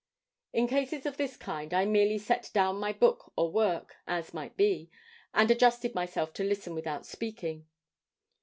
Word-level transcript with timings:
In 0.51 0.67
cases 0.67 1.05
of 1.05 1.17
this 1.17 1.37
kind 1.37 1.75
I 1.75 1.85
merely 1.85 2.17
set 2.17 2.49
down 2.55 2.77
my 2.79 2.91
book 2.91 3.31
or 3.37 3.51
work, 3.51 3.97
as 4.07 4.29
it 4.29 4.33
might 4.33 4.57
be, 4.57 4.89
and 5.31 5.51
adjusted 5.51 5.93
myself 5.93 6.33
to 6.33 6.43
listen 6.43 6.73
without 6.73 7.05
speaking. 7.05 7.67